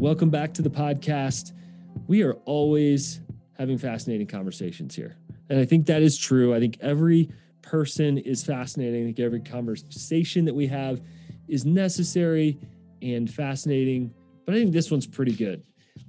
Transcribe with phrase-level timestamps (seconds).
[0.00, 1.52] Welcome back to the podcast.
[2.06, 3.20] We are always
[3.58, 5.18] having fascinating conversations here.
[5.50, 6.54] And I think that is true.
[6.54, 7.28] I think every
[7.60, 9.02] person is fascinating.
[9.02, 11.02] I think every conversation that we have
[11.48, 12.58] is necessary
[13.02, 14.14] and fascinating.
[14.46, 15.62] But I think this one's pretty good.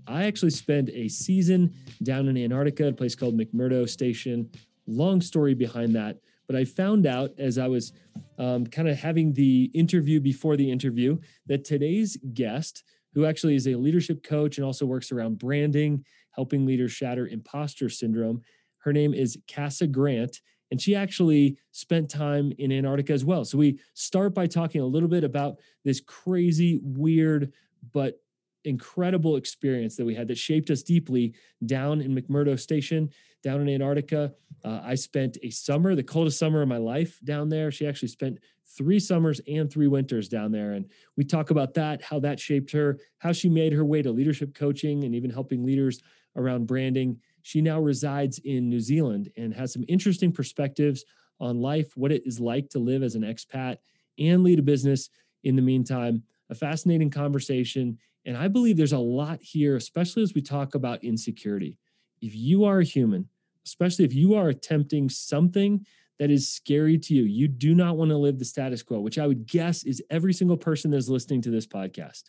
[0.08, 4.50] I actually spent a season down in Antarctica, a place called McMurdo Station.
[4.88, 6.16] Long story behind that.
[6.48, 7.92] But I found out as I was
[8.40, 13.68] um, kind of having the interview before the interview that today's guest, who actually is
[13.68, 18.42] a leadership coach and also works around branding, helping leaders shatter imposter syndrome,
[18.80, 23.46] her name is Casa Grant, and she actually spent time in Antarctica as well.
[23.46, 27.52] So we start by talking a little bit about this crazy, weird,
[27.92, 28.22] but
[28.64, 31.34] incredible experience that we had that shaped us deeply
[31.66, 33.10] down in McMurdo Station,
[33.44, 34.34] down in Antarctica.
[34.64, 37.72] Uh, I spent a summer, the coldest summer of my life down there.
[37.72, 38.40] She actually spent
[38.78, 40.74] three summers and three winters down there.
[40.74, 44.12] And we talk about that, how that shaped her, how she made her way to
[44.12, 46.02] leadership coaching and even helping leaders
[46.36, 47.20] around branding.
[47.42, 51.04] She now resides in New Zealand and has some interesting perspectives
[51.40, 53.78] on life, what it is like to live as an expat
[54.20, 55.10] and lead a business
[55.44, 56.24] in the meantime.
[56.50, 57.98] A fascinating conversation.
[58.26, 61.78] And I believe there's a lot here, especially as we talk about insecurity.
[62.22, 63.28] If you are a human,
[63.66, 65.86] especially if you are attempting something
[66.20, 69.18] that is scary to you, you do not want to live the status quo, which
[69.18, 72.24] I would guess is every single person that's listening to this podcast.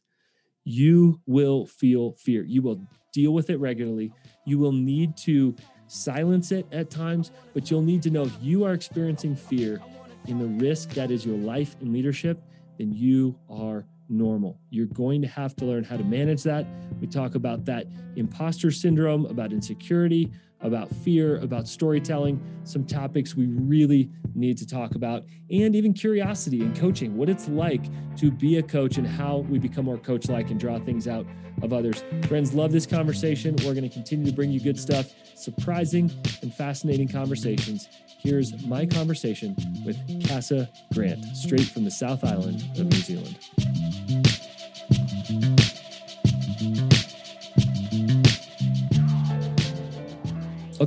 [0.65, 2.43] You will feel fear.
[2.45, 2.81] You will
[3.13, 4.13] deal with it regularly.
[4.47, 5.55] You will need to
[5.89, 9.81] silence it at times, but you'll need to know if you are experiencing fear
[10.27, 12.43] in the risk that is your life and leadership,
[12.79, 14.59] then you are normal.
[14.71, 16.67] You're going to have to learn how to manage that.
[17.01, 20.31] We talk about that imposter syndrome, about insecurity,
[20.63, 26.63] about fear, about storytelling, some topics we really need to talk about, and even curiosity
[26.63, 27.85] and coaching, what it's like
[28.17, 31.27] to be a coach and how we become more coach like and draw things out
[31.63, 32.03] of others.
[32.29, 33.55] Friends, love this conversation.
[33.57, 36.11] We're going to continue to bring you good stuff, surprising
[36.43, 37.89] and fascinating conversations.
[38.19, 39.97] Here's my conversation with
[40.29, 43.39] Casa Grant, straight from the South Island of New Zealand.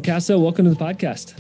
[0.06, 1.34] Casa, welcome to the podcast.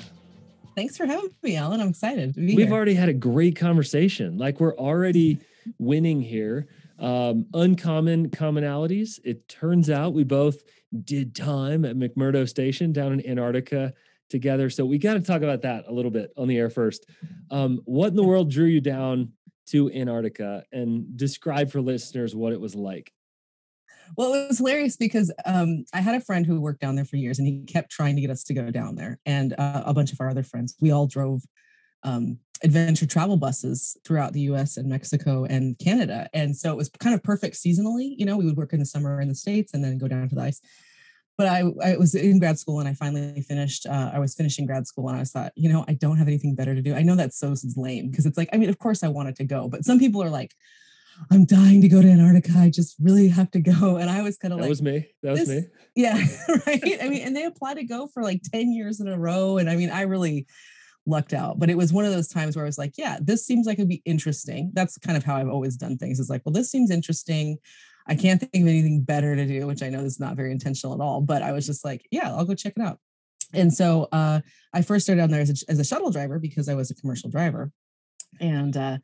[0.76, 1.80] Thanks for having me, Alan.
[1.80, 2.34] I'm excited.
[2.36, 2.72] We've here.
[2.72, 4.40] already had a great conversation.
[4.40, 5.38] Like we're already
[5.78, 6.68] winning here.
[6.98, 9.20] Um, uncommon commonalities.
[9.24, 10.64] It turns out we both
[11.03, 13.94] did time at McMurdo Station down in Antarctica
[14.31, 14.72] together.
[14.72, 17.06] So we got to talk about that a little bit on the air first.
[17.52, 19.34] Um, what in the world drew you down
[19.68, 23.14] to Antarctica and describe for listeners what it was like?
[24.18, 27.18] Well, it was hilarious because um, I had a friend who worked down there for
[27.18, 29.20] years, and he kept trying to get us to go down there.
[29.26, 31.42] And uh, a bunch of our other friends, we all drove
[32.04, 34.78] um, adventure travel buses throughout the U.S.
[34.78, 38.16] and Mexico and Canada, and so it was kind of perfect seasonally.
[38.18, 40.30] You know, we would work in the summer in the states and then go down
[40.30, 40.62] to the ice.
[41.38, 43.86] But I, I was in grad school and I finally finished.
[43.86, 46.28] Uh, I was finishing grad school and I was thought, you know, I don't have
[46.28, 46.96] anything better to do.
[46.96, 49.44] I know that so lame because it's like, I mean, of course I wanted to
[49.44, 50.56] go, but some people are like,
[51.31, 52.53] I'm dying to go to Antarctica.
[52.58, 53.98] I just really have to go.
[54.06, 55.08] And I was kind of like, that was me.
[55.24, 55.64] That was me.
[55.96, 56.22] Yeah.
[56.68, 56.98] Right.
[57.02, 59.58] I mean, and they applied to go for like 10 years in a row.
[59.58, 60.46] And I mean, I really
[61.06, 63.46] lucked out, but it was one of those times where I was like, yeah, this
[63.46, 64.72] seems like it'd be interesting.
[64.74, 67.58] That's kind of how I've always done things is like, well, this seems interesting.
[68.08, 70.94] I can't think of anything better to do, which I know is not very intentional
[70.94, 73.00] at all, but I was just like, yeah, I'll go check it out.
[73.53, 74.42] And so uh,
[74.74, 76.96] I first started down there as a, as a shuttle driver because I was a
[76.96, 77.72] commercial driver.
[78.40, 78.97] And uh,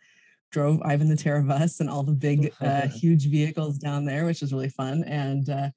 [0.51, 4.41] drove Ivan the Terra bus and all the big, uh, huge vehicles down there, which
[4.41, 5.03] was really fun.
[5.06, 5.69] And uh,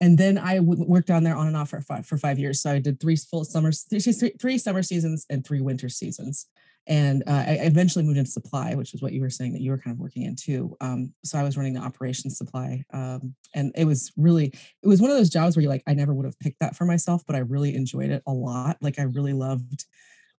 [0.00, 2.60] and then I w- worked down there on and off for five, for five years.
[2.60, 4.00] So I did three full summers, three,
[4.40, 6.46] three summer seasons and three winter seasons.
[6.88, 9.70] And uh, I eventually moved into supply, which is what you were saying that you
[9.70, 10.76] were kind of working in too.
[10.80, 15.00] Um, so I was running the operations supply, um, and it was really, it was
[15.00, 17.22] one of those jobs where you're like, I never would have picked that for myself,
[17.24, 18.78] but I really enjoyed it a lot.
[18.80, 19.84] Like I really loved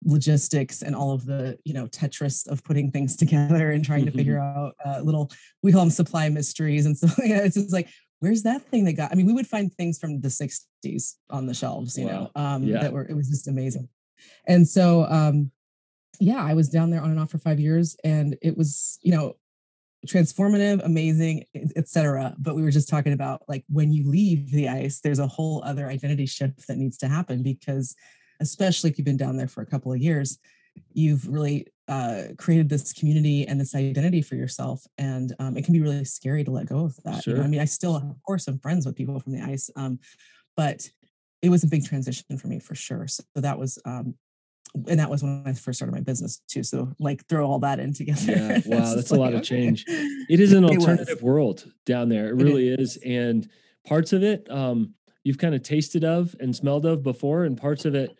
[0.04, 4.10] logistics and all of the you know tetris of putting things together and trying mm-hmm.
[4.10, 5.30] to figure out uh, little
[5.62, 7.88] we call them supply mysteries and so yeah it's just like
[8.20, 11.46] where's that thing that got i mean we would find things from the 60s on
[11.46, 12.30] the shelves you wow.
[12.34, 12.80] know um yeah.
[12.80, 13.88] that were it was just amazing
[14.46, 15.50] and so um
[16.20, 19.12] yeah i was down there on and off for five years and it was you
[19.12, 19.34] know
[20.06, 21.44] transformative amazing
[21.76, 25.26] etc but we were just talking about like when you leave the ice there's a
[25.26, 27.94] whole other identity shift that needs to happen because
[28.42, 30.38] especially if you've been down there for a couple of years,
[30.92, 34.84] you've really uh, created this community and this identity for yourself.
[34.98, 37.22] And um, it can be really scary to let go of that.
[37.22, 37.34] Sure.
[37.34, 37.44] You know?
[37.44, 39.98] I mean, I still, of course, am friends with people from the ice, um,
[40.56, 40.88] but
[41.42, 43.06] it was a big transition for me for sure.
[43.08, 44.14] So that was um,
[44.88, 46.62] and that was when I first started my business too.
[46.62, 48.32] So like throw all that in together.
[48.32, 48.60] Yeah.
[48.66, 48.94] Wow.
[48.94, 49.84] That's a lot of change.
[49.86, 52.28] It is an alternative world down there.
[52.28, 52.96] It really is.
[52.96, 53.02] is.
[53.04, 53.48] And
[53.86, 57.84] parts of it, um, you've kind of tasted of and smelled of before, and parts
[57.84, 58.16] of it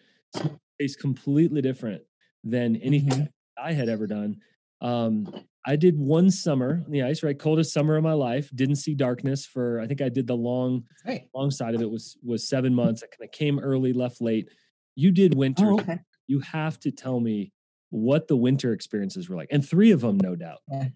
[0.81, 2.02] taste completely different
[2.44, 3.64] than anything mm-hmm.
[3.64, 4.38] I had ever done.
[4.81, 5.32] Um,
[5.64, 7.38] I did one summer on the ice, right?
[7.38, 8.50] Coldest summer of my life.
[8.55, 11.29] Didn't see darkness for I think I did the long right.
[11.34, 13.02] long side of it was was seven months.
[13.02, 14.49] I kind of came early, left late.
[14.96, 15.70] You did winter.
[15.70, 16.00] Oh, okay.
[16.26, 17.52] You have to tell me
[17.90, 19.49] what the winter experiences were like.
[19.52, 20.58] And three of them, no doubt.
[20.70, 20.88] Yeah.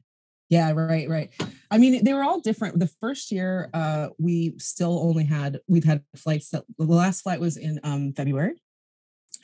[0.48, 1.30] Yeah, right, right.
[1.72, 2.78] I mean, they were all different.
[2.78, 7.40] The first year, uh, we still only had we've had flights that the last flight
[7.40, 8.54] was in um, February,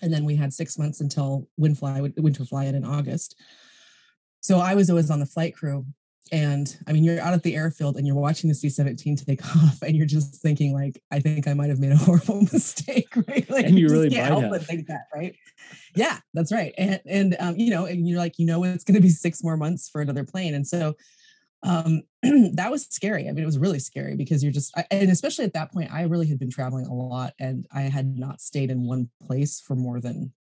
[0.02, 3.36] and then we had six months until Winfly winter fly in in August.
[4.40, 5.86] So I was always on the flight crew.
[6.30, 9.44] And I mean, you're out at the airfield and you're watching the C 17 take
[9.56, 13.14] off, and you're just thinking, like, I think I might have made a horrible mistake,
[13.28, 13.48] right?
[13.50, 15.36] Like, and you, you really can't help but think that, right?
[15.94, 16.72] Yeah, that's right.
[16.78, 19.44] And, and um, you know, and you're like, you know, it's going to be six
[19.44, 20.54] more months for another plane.
[20.54, 20.94] And so
[21.62, 23.28] um, that was scary.
[23.28, 26.02] I mean, it was really scary because you're just, and especially at that point, I
[26.02, 29.74] really had been traveling a lot and I had not stayed in one place for
[29.74, 30.32] more than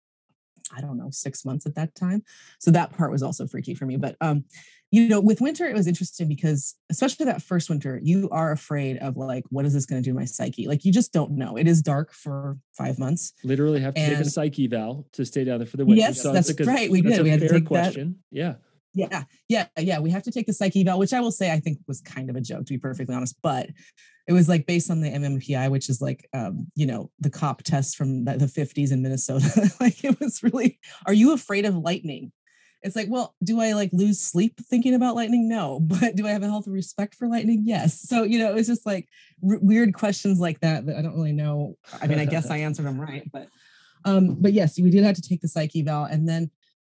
[0.74, 2.22] I don't know, six months at that time.
[2.58, 3.96] So that part was also freaky for me.
[3.96, 4.44] But um,
[4.90, 8.98] you know, with winter, it was interesting because especially that first winter, you are afraid
[8.98, 10.66] of like, what is this going to do to my psyche?
[10.66, 11.56] Like you just don't know.
[11.56, 13.32] It is dark for five months.
[13.42, 16.00] Literally have to and, take a psych eval to stay down there for the winter.
[16.00, 16.90] Yes, so that's right.
[16.90, 17.22] We did.
[17.22, 18.20] We had to take question.
[18.30, 18.38] That.
[18.38, 18.54] Yeah.
[18.94, 19.98] Yeah, yeah, yeah.
[20.00, 22.28] We have to take the psych eval, which I will say I think was kind
[22.28, 23.36] of a joke, to be perfectly honest.
[23.42, 23.70] But
[24.28, 27.62] it was like based on the MMPI, which is like um, you know the cop
[27.62, 29.70] test from the, the 50s in Minnesota.
[29.80, 32.32] like it was really, are you afraid of lightning?
[32.82, 35.48] It's like, well, do I like lose sleep thinking about lightning?
[35.48, 37.62] No, but do I have a healthy respect for lightning?
[37.64, 38.00] Yes.
[38.00, 39.08] So you know, it's just like
[39.48, 41.76] r- weird questions like that that I don't really know.
[42.00, 43.48] I mean, I guess I answered them right, but
[44.04, 46.50] um, but yes, we did have to take the psych eval, and then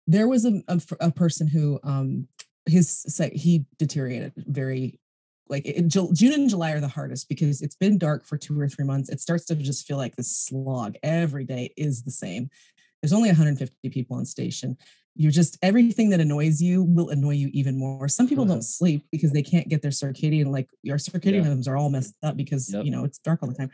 [0.09, 2.27] there was a, a, a person who um
[2.65, 4.99] his he deteriorated very
[5.47, 8.67] like it, June and July are the hardest because it's been dark for two or
[8.67, 9.09] three months.
[9.09, 10.95] It starts to just feel like this slog.
[11.01, 12.49] Every day is the same.
[13.01, 14.77] There's only 150 people on station.
[15.15, 18.07] You're just everything that annoys you will annoy you even more.
[18.07, 21.39] Some people don't sleep because they can't get their circadian like your circadian yeah.
[21.39, 22.85] rhythms are all messed up because yep.
[22.85, 23.71] you know it's dark all the time.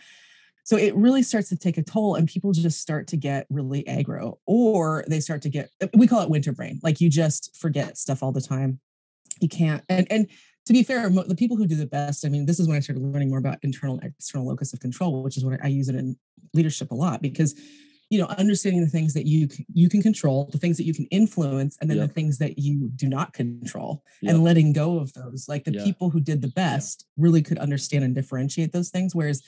[0.65, 3.83] So it really starts to take a toll, and people just start to get really
[3.83, 6.79] aggro, or they start to get uh, we call it winter brain.
[6.83, 8.79] Like you just forget stuff all the time.
[9.39, 10.27] You can't, and and
[10.65, 12.79] to be fair, the people who do the best, I mean, this is when I
[12.79, 15.89] started learning more about internal and external locus of control, which is what I use
[15.89, 16.17] it in
[16.55, 17.53] leadership a lot because
[18.09, 21.05] you know understanding the things that you you can control the things that you can
[21.05, 22.07] influence and then yep.
[22.07, 24.33] the things that you do not control yep.
[24.33, 25.83] and letting go of those like the yep.
[25.83, 29.41] people who did the best really could understand and differentiate those things whereas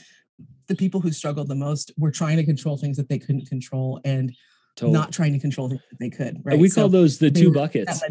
[0.68, 4.00] the people who struggled the most were trying to control things that they couldn't control
[4.06, 4.36] and
[4.75, 4.94] totally.
[4.94, 6.42] not trying to control things that they could.
[6.44, 6.60] Right.
[6.60, 8.01] We so call those the two buckets.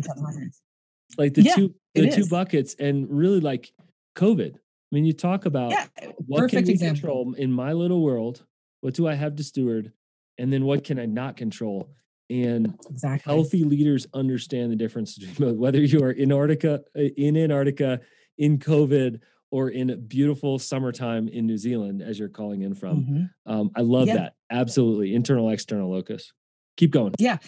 [1.16, 3.72] Like the yeah, two the two buckets, and really like
[4.16, 4.54] COVID.
[4.54, 5.86] I mean, you talk about yeah,
[6.26, 6.94] what can we example.
[6.94, 8.44] control in my little world.
[8.80, 9.92] What do I have to steward,
[10.38, 11.90] and then what can I not control?
[12.28, 13.32] And exactly.
[13.32, 18.00] healthy leaders understand the difference between whether you are in Antarctica, in Antarctica,
[18.36, 19.20] in COVID,
[19.50, 23.04] or in beautiful summertime in New Zealand, as you're calling in from.
[23.04, 23.52] Mm-hmm.
[23.52, 24.16] Um, I love yeah.
[24.16, 24.34] that.
[24.50, 25.14] Absolutely.
[25.14, 26.32] Internal, external locus.
[26.76, 27.14] Keep going.
[27.18, 27.38] Yeah,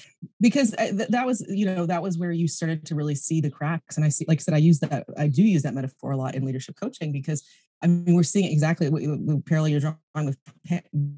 [0.41, 3.43] because uh, th- that was, you know, that was where you started to really see
[3.43, 3.97] the cracks.
[3.97, 6.17] And I see, like I said, I use that, I do use that metaphor a
[6.17, 7.45] lot in leadership coaching because
[7.83, 10.37] I mean, we're seeing exactly what, what parallel you're drawing with.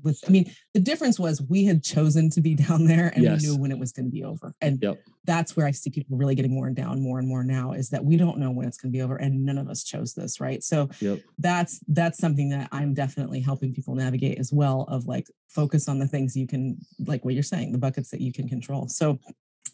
[0.02, 3.42] With I mean, the difference was we had chosen to be down there, and yes.
[3.42, 4.54] we knew when it was going to be over.
[4.60, 5.02] And yep.
[5.24, 7.72] that's where I see people really getting worn down more and more now.
[7.72, 9.84] Is that we don't know when it's going to be over, and none of us
[9.84, 10.62] chose this, right?
[10.62, 11.20] So yep.
[11.38, 14.82] that's that's something that I'm definitely helping people navigate as well.
[14.88, 18.20] Of like focus on the things you can, like what you're saying, the buckets that
[18.20, 18.88] you can control.
[18.88, 19.18] So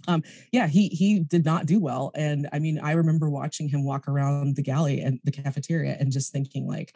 [0.09, 0.23] um,
[0.53, 2.13] yeah, he he did not do well.
[2.15, 6.13] And I mean, I remember watching him walk around the galley and the cafeteria and
[6.13, 6.95] just thinking like,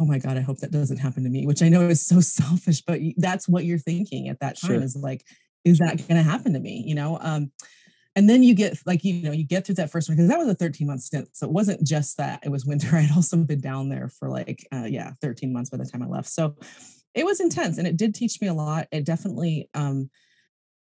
[0.00, 2.20] oh my God, I hope that doesn't happen to me, which I know is so
[2.20, 4.82] selfish, but that's what you're thinking at that time sure.
[4.82, 5.24] is like,
[5.64, 6.82] is that going to happen to me?
[6.86, 7.18] You know?
[7.20, 7.52] Um,
[8.16, 10.38] and then you get like, you know, you get through that first one because that
[10.38, 11.28] was a 13 month stint.
[11.32, 12.88] So it wasn't just that it was winter.
[12.96, 16.06] I'd also been down there for like, uh, yeah, 13 months by the time I
[16.06, 16.28] left.
[16.28, 16.56] So
[17.14, 18.88] it was intense and it did teach me a lot.
[18.90, 20.10] It definitely, um,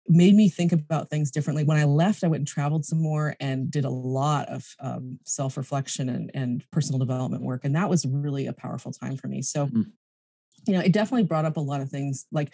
[0.08, 1.64] made me think about things differently.
[1.64, 5.20] When I left, I went and traveled some more and did a lot of um,
[5.24, 7.64] self reflection and, and personal development work.
[7.64, 9.42] And that was really a powerful time for me.
[9.42, 9.86] So, mm.
[10.66, 12.54] you know, it definitely brought up a lot of things like,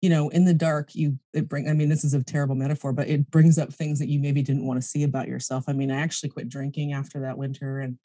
[0.00, 2.92] you know, in the dark, you, it bring, I mean, this is a terrible metaphor,
[2.92, 5.64] but it brings up things that you maybe didn't want to see about yourself.
[5.66, 7.98] I mean, I actually quit drinking after that winter and,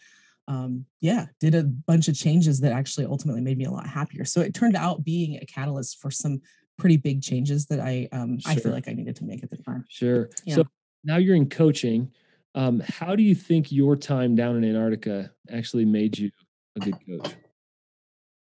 [0.47, 4.25] um, yeah, did a bunch of changes that actually ultimately made me a lot happier.
[4.25, 6.41] So it turned out being a catalyst for some
[6.79, 9.57] pretty big changes that I um I feel like I needed to make at the
[9.57, 9.85] time.
[9.89, 10.29] Sure.
[10.45, 10.55] Yeah.
[10.55, 10.63] So
[11.03, 12.11] now you're in coaching.
[12.55, 16.31] Um, how do you think your time down in Antarctica actually made you
[16.75, 17.35] a good coach?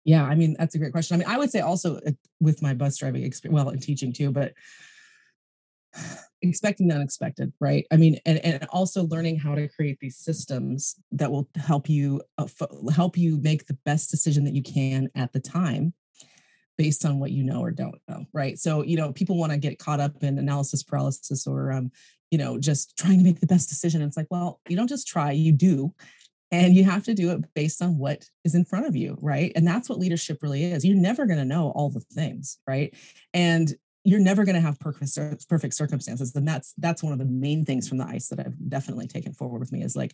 [0.05, 1.15] Yeah, I mean that's a great question.
[1.15, 4.13] I mean, I would say also uh, with my bus driving experience, well, and teaching
[4.13, 4.55] too, but
[6.43, 7.87] expecting the unexpected, right?
[7.93, 12.23] I mean, and and also learning how to create these systems that will help you
[12.39, 15.95] uh, fo- help you make the best decision that you can at the time
[16.79, 18.59] based on what you know or don't know, right?
[18.59, 21.91] So, you know, people want to get caught up in analysis paralysis or um,
[22.31, 24.03] you know, just trying to make the best decision.
[24.03, 25.95] It's like, well, you don't just try, you do.
[26.51, 29.53] And you have to do it based on what is in front of you, right?
[29.57, 30.85] And that's what leadership really is.
[30.85, 32.95] You're never going to know all the things, right?
[33.33, 33.73] And
[34.05, 36.35] you're never going to have perfect perfect circumstances.
[36.35, 39.33] And that's that's one of the main things from the ice that I've definitely taken
[39.33, 40.13] forward with me is like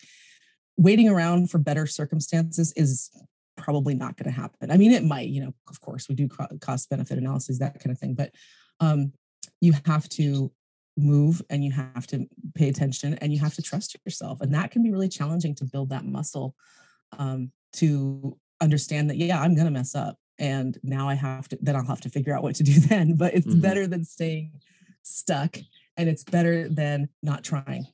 [0.76, 3.10] waiting around for better circumstances is
[3.58, 4.70] probably not going to happen.
[4.70, 6.28] I mean, it might, you know, of course, we do
[6.60, 8.32] cost benefit analysis, that kind of thing, but
[8.80, 9.12] um,
[9.60, 10.50] you have to
[10.96, 14.40] move and you have to pay attention and you have to trust yourself.
[14.40, 16.54] And that can be really challenging to build that muscle
[17.18, 20.16] um, to understand that, yeah, I'm going to mess up.
[20.38, 23.14] And now I have to, then I'll have to figure out what to do then.
[23.14, 23.60] But it's Mhm.
[23.60, 24.52] better than staying
[25.02, 25.56] stuck
[25.96, 27.86] and it's better than not trying.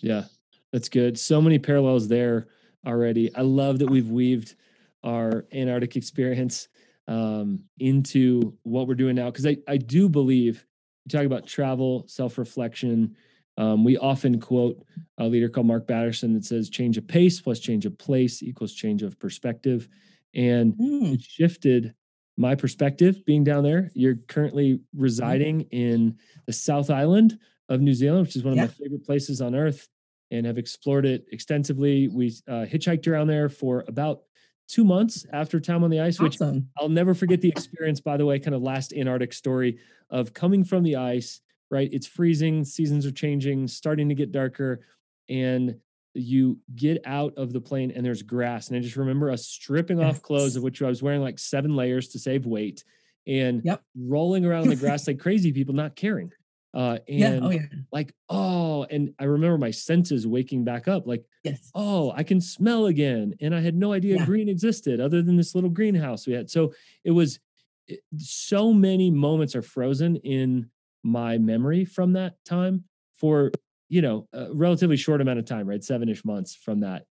[0.00, 0.24] Yeah,
[0.72, 1.18] that's good.
[1.18, 2.48] So many parallels there
[2.86, 3.34] already.
[3.34, 4.54] I love that we've weaved
[5.02, 6.68] our Antarctic experience
[7.08, 10.66] um, into what we're doing now because I, I do believe
[11.04, 13.16] you talk about travel, self reflection.
[13.56, 14.82] Um, we often quote
[15.18, 18.72] a leader called Mark Batterson that says, change of pace plus change of place equals
[18.74, 19.88] change of perspective.
[20.34, 21.94] And Mm, it shifted
[22.36, 23.90] my perspective being down there.
[23.94, 24.80] You're currently
[25.22, 25.40] Mm-hmm.
[25.40, 27.38] residing in the South Island
[27.68, 28.60] of New Zealand, which is one of Yeah.
[28.60, 29.88] my favorite places on earth,
[30.30, 32.08] and have explored it extensively.
[32.08, 34.22] We uh, hitchhiked around there for about
[34.70, 36.68] two months after time on the ice, which awesome.
[36.78, 39.78] I'll never forget the experience, by the way, kind of last Antarctic story
[40.10, 41.88] of coming from the ice, right?
[41.92, 44.86] It's freezing, seasons are changing, starting to get darker,
[45.28, 45.76] and
[46.14, 48.68] you get out of the plane and there's grass.
[48.68, 51.76] And I just remember us stripping off clothes, of which I was wearing like seven
[51.76, 52.84] layers to save weight
[53.26, 53.82] and Yep.
[53.96, 56.32] rolling around the grass like crazy people, not caring.
[56.72, 57.40] Uh, and Yeah.
[57.42, 57.66] Oh, yeah.
[57.92, 61.70] like, oh, and I remember my senses waking back up, like, Yes.
[61.74, 63.34] oh, I can smell again.
[63.40, 64.26] And I had no idea Yeah.
[64.26, 66.48] green existed other than this little greenhouse we had.
[66.50, 66.72] So
[67.04, 67.40] it was
[67.88, 70.70] it- so many moments are frozen in
[71.02, 72.84] my memory from that time
[73.14, 73.50] for,
[73.88, 75.82] you know, a relatively short amount of time, right?
[75.82, 77.06] Seven ish months from that.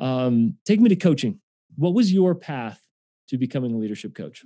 [0.00, 1.40] Um, take me to coaching.
[1.76, 2.80] What was your path
[3.28, 4.44] to becoming a leadership coach?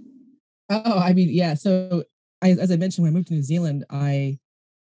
[0.68, 1.54] Oh, I mean, yeah.
[1.54, 2.04] So
[2.42, 4.38] I, as I mentioned, when I moved to New Zealand, I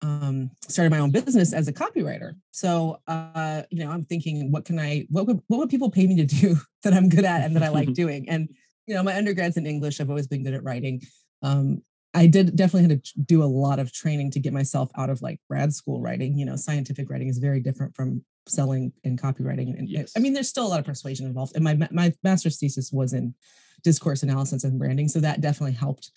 [0.05, 2.35] um, started my own business as a copywriter.
[2.51, 6.07] So, uh, you know, I'm thinking, what can I, what would, what would people pay
[6.07, 8.29] me to do that I'm good at and that I like doing?
[8.29, 8.49] And,
[8.87, 10.01] you know, my undergrad's in English.
[10.01, 11.01] I've always been good at writing.
[11.43, 11.83] Um,
[12.13, 15.23] I did definitely had to do a lot of training to get myself out of
[15.23, 16.39] like grad school writing.
[16.39, 19.77] You know, scientific writing is very different from selling and copywriting.
[19.77, 20.13] And Yes.
[20.17, 21.57] I mean, there's still a lot of persuasion involved.
[21.57, 23.35] And my my master's thesis was in
[23.83, 26.11] discourse analysis and branding, so that definitely helped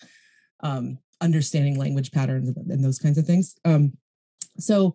[0.60, 3.56] um, understanding language patterns and those kinds of things.
[3.64, 3.92] Um,
[4.58, 4.94] so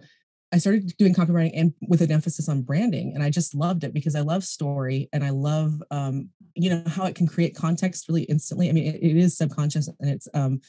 [0.51, 3.93] I started doing copywriting and with an emphasis on branding, and I just loved it
[3.93, 8.07] because I love story and I love um, you know how it can create context
[8.07, 8.69] really instantly.
[8.69, 10.61] I mean, it, it is subconscious and it's um,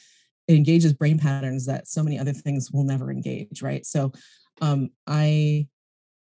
[0.49, 3.84] it engages brain patterns that so many other things will never engage, right?
[3.84, 4.12] So
[4.62, 5.66] um, I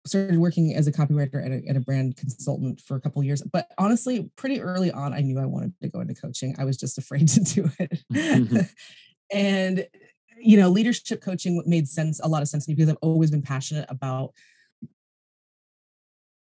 [0.06, 3.68] started working as a copywriter at a, a brand consultant for a couple years but
[3.76, 6.96] honestly pretty early on i knew i wanted to go into coaching i was just
[7.02, 8.68] afraid to do it
[9.32, 9.86] and
[10.40, 13.30] you know leadership coaching made sense a lot of sense to me because i've always
[13.30, 14.32] been passionate about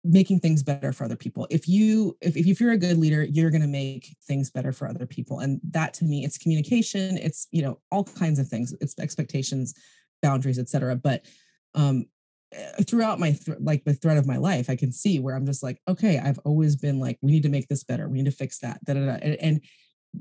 [0.04, 3.50] making things better for other people if you if, if you're a good leader you're
[3.50, 7.48] going to make things better for other people and that to me it's communication it's
[7.52, 9.74] you know all kinds of things it's expectations
[10.22, 11.26] boundaries etc but
[11.74, 12.06] um
[12.54, 15.46] eh, throughout my th- like the thread of my life i can see where i'm
[15.46, 18.30] just like okay i've always been like we need to make this better we need
[18.30, 19.14] to fix that da, da, da.
[19.24, 19.62] And, and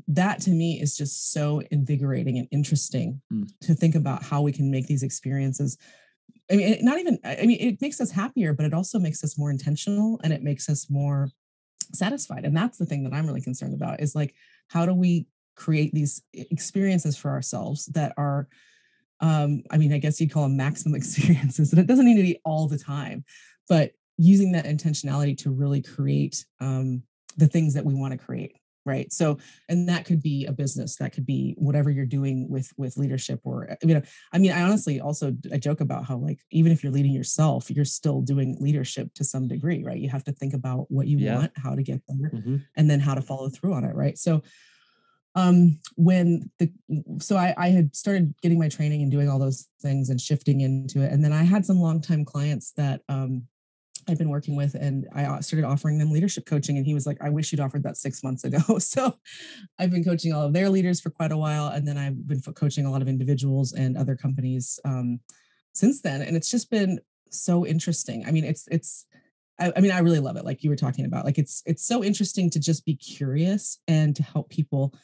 [0.08, 3.48] that to me is just so invigorating and interesting Mm.
[3.62, 5.78] to think about how we can make these experiences.
[6.50, 9.38] I mean not even i mean it makes us happier but it also makes us
[9.38, 11.30] more intentional and it makes us more
[11.94, 12.44] satisfied.
[12.44, 14.34] And that's the thing that i'm really concerned about is like
[14.68, 18.48] how do we create these experiences for ourselves that are
[19.20, 22.22] um i mean i guess you'd call them maximum experiences and it doesn't need to
[22.22, 23.24] be all the time
[23.68, 27.02] but using that intentionality to really create um
[27.36, 29.38] the things that we want to create right so
[29.68, 33.40] and that could be a business that could be whatever you're doing with with leadership
[33.44, 36.70] or uh, you know i mean i honestly also i joke about how like even
[36.72, 40.32] if you're leading yourself you're still doing leadership to some degree right you have to
[40.32, 41.36] think about what you Yeah.
[41.36, 42.62] want how to get there Mhm.
[42.76, 44.42] and then how to follow through on it right so
[45.36, 46.70] um, when the
[47.18, 50.60] so I, I had started getting my training and doing all those things and shifting
[50.60, 53.48] into it, and then I had some longtime clients that um,
[54.08, 56.76] I've been working with, and I uh, started offering them leadership coaching.
[56.76, 59.18] And he was like, "I wish you'd offered that six months ago." So
[59.78, 62.40] I've been coaching all of their leaders for quite a while, and then I've been
[62.40, 65.20] coaching a lot of individuals and other companies um,
[65.72, 66.22] since then.
[66.22, 68.24] And it's just been so interesting.
[68.26, 69.06] I mean, it's it's
[69.58, 70.44] I, I mean, I really love it.
[70.44, 74.14] Like you were talking about, like it's it's so interesting to just be curious and
[74.16, 74.94] to help people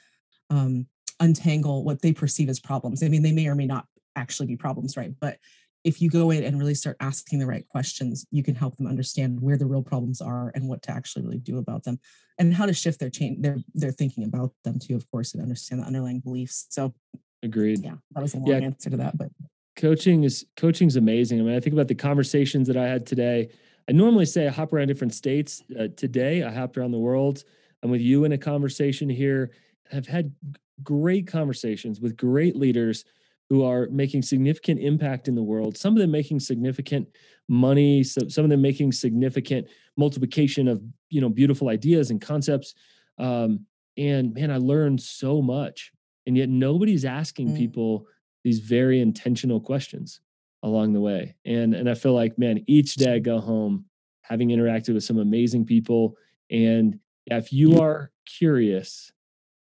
[0.50, 0.86] um,
[1.20, 3.02] untangle what they perceive as problems.
[3.02, 5.12] I mean, they may or may not actually be problems, right?
[5.20, 5.38] But
[5.84, 8.86] if you go in and really start asking the right questions, you can help them
[8.86, 11.98] understand where the real problems are and what to actually really do about them,
[12.38, 15.42] and how to shift their chain, their their thinking about them too, of course, and
[15.42, 16.66] understand the underlying beliefs.
[16.70, 16.94] So,
[17.42, 17.82] agreed.
[17.82, 18.58] Yeah, that was a long yeah.
[18.58, 19.30] answer to that, but
[19.76, 21.40] coaching is coaching is amazing.
[21.40, 23.48] I mean, I think about the conversations that I had today.
[23.88, 25.62] I normally say I hop around different states.
[25.78, 27.44] Uh, today, I hopped around the world.
[27.82, 29.50] I'm with you in a conversation here.
[29.92, 30.32] I've had
[30.82, 33.04] great conversations with great leaders
[33.50, 35.76] who are making significant impact in the world.
[35.76, 37.08] Some of them making significant
[37.48, 38.04] money.
[38.04, 39.66] So some of them making significant
[39.96, 40.80] multiplication of
[41.10, 42.74] you know beautiful ideas and concepts.
[43.18, 43.66] Um,
[43.98, 45.92] and man, I learned so much.
[46.26, 47.56] And yet nobody's asking mm.
[47.58, 48.06] people
[48.44, 50.20] these very intentional questions
[50.62, 51.34] along the way.
[51.44, 53.84] And and I feel like man, each day I go home
[54.22, 56.16] having interacted with some amazing people.
[56.52, 59.12] And if you are curious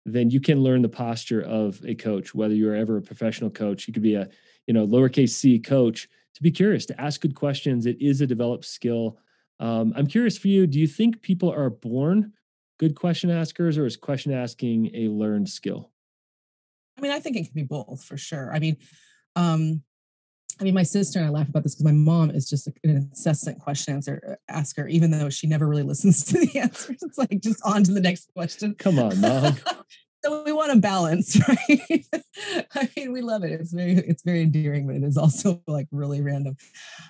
[0.07, 3.87] then you can learn the posture of a coach, whether you're ever a professional coach.
[3.87, 4.29] You could be a,
[4.65, 7.85] you know, lowercase c coach to be curious, to ask good questions.
[7.85, 9.17] It is a developed skill.
[9.59, 12.31] Um, I'm curious for you, do you think people are born
[12.79, 15.91] good question askers or is question asking a learned skill?
[16.97, 18.53] I mean, I think it can be both for sure.
[18.53, 18.77] I mean,
[19.35, 19.83] um,
[20.59, 22.73] I mean, my sister and I laugh about this because my mom is just an
[22.83, 26.97] incessant question answer uh, asker, even though she never really listens to the answers.
[27.01, 28.75] It's like just on to the next question.
[28.75, 29.55] Come on, mom.
[30.23, 32.05] so we want a balance, right?
[32.75, 33.51] I mean, we love it.
[33.51, 36.55] It's very, it's very endearing, but it is also like really random.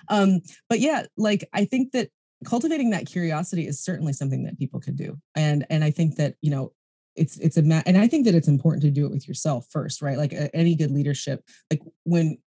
[0.08, 2.10] Um, but yeah, like I think that
[2.44, 6.34] cultivating that curiosity is certainly something that people can do, and and I think that
[6.42, 6.72] you know
[7.16, 9.66] it's it's a ma- and I think that it's important to do it with yourself
[9.70, 10.16] first, right?
[10.16, 12.38] Like uh, any good leadership, like when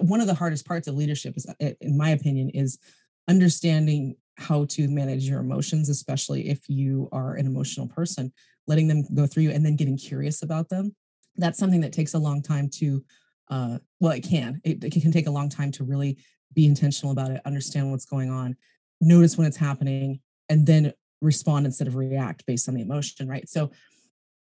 [0.00, 1.46] one of the hardest parts of leadership is
[1.80, 2.78] in my opinion is
[3.28, 8.32] understanding how to manage your emotions especially if you are an emotional person
[8.70, 10.94] letting them go through you and then getting curious about them.
[11.36, 13.04] That's something that takes a long time to
[13.50, 16.16] uh, well it can it, it can take a long time to really
[16.54, 18.56] be intentional about it understand what's going on
[19.00, 23.48] notice when it's happening and then respond instead of react based on the emotion right?
[23.48, 23.70] So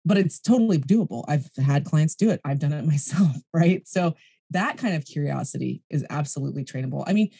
[0.06, 1.24] but it's totally doable.
[1.28, 2.40] I've had clients do it.
[2.44, 3.86] I've done it myself right?
[3.86, 4.14] So
[4.54, 7.04] that kind of curiosity is absolutely trainable.
[7.06, 7.30] I mean,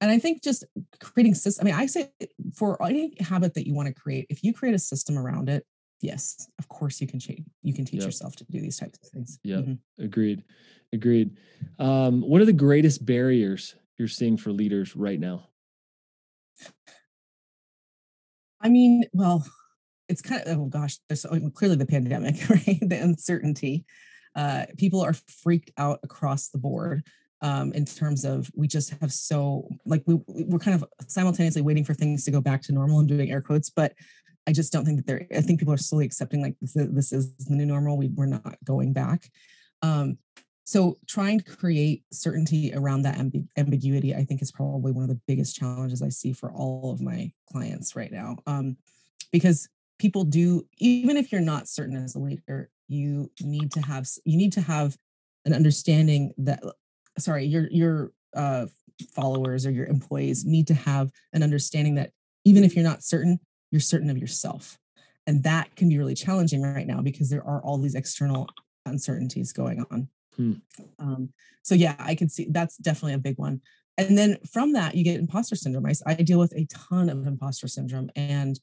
[0.00, 0.64] and I think just
[1.00, 1.66] creating system.
[1.66, 2.10] I mean, I say
[2.54, 5.64] for any habit that you want to create, if you create a system around it,
[6.00, 7.46] yes, of course you can change.
[7.62, 8.06] You can teach yep.
[8.06, 9.38] yourself to do these types of things.
[9.42, 10.04] Yeah, mm-hmm.
[10.04, 10.44] agreed,
[10.92, 11.36] agreed.
[11.78, 15.48] Um, what are the greatest barriers you're seeing for leaders right now?
[18.60, 19.46] I mean, well,
[20.10, 22.78] it's kind of oh gosh, there's clearly the pandemic, right?
[22.82, 23.86] The uncertainty
[24.36, 27.04] uh, people are freaked out across the board
[27.42, 31.84] um, in terms of we just have so like we we're kind of simultaneously waiting
[31.84, 33.94] for things to go back to normal and doing air quotes, but
[34.46, 35.26] I just don't think that they're.
[35.36, 37.96] I think people are slowly accepting like this, is the new normal.
[37.96, 39.30] We we're not going back.
[39.82, 40.18] Um,
[40.64, 45.08] so trying to create certainty around that amb- ambiguity, I think, is probably one of
[45.08, 48.36] the biggest challenges I see for all of my clients right now.
[48.46, 48.76] Um,
[49.32, 54.06] because people do, even if you're not certain as a leader, you need to have
[54.24, 54.96] you need to have
[55.44, 56.60] an understanding that
[57.18, 58.66] sorry your your uh,
[59.14, 62.10] followers or your employees need to have an understanding that
[62.44, 63.38] even if you're not certain
[63.70, 64.76] you're certain of yourself.
[65.28, 68.48] And that can be really challenging right now because there are all these external
[68.84, 70.08] uncertainties going on.
[70.36, 70.52] Hmm.
[70.98, 73.60] um, so yeah i can see that's definitely a big one.
[73.98, 75.86] And then from that you get imposter syndrome.
[75.86, 78.58] I, I deal with a ton of imposter syndrome and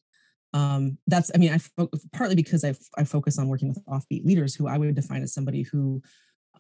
[0.58, 3.84] um, that's i mean i fo- partly because I, f- I focus on working with
[3.86, 6.02] offbeat leaders who i would define as somebody who